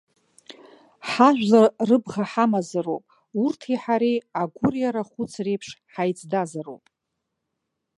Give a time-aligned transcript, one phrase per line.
[1.09, 3.05] Ҳажәлар рыбӷа ҳамазароуп,
[3.43, 6.83] урҭи ҳареи агәыри арахәыци реиԥш ҳаиҵдазароуп.